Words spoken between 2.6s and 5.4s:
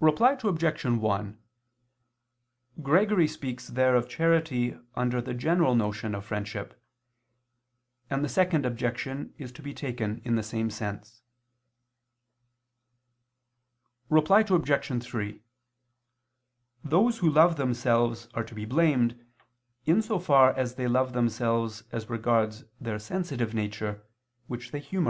Gregory speaks there of charity under the